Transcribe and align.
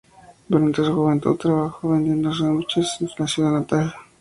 Durante 0.49 0.83
su 0.83 0.95
juventud, 0.95 1.37
trabajó 1.37 1.89
vendiendo 1.91 2.33
sándwiches 2.33 2.89
en 3.01 3.09
su 3.09 3.27
ciudad 3.27 3.51
natal. 3.51 3.93